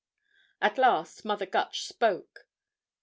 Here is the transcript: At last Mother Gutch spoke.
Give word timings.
At 0.63 0.79
last 0.79 1.25
Mother 1.25 1.45
Gutch 1.45 1.85
spoke. 1.85 2.47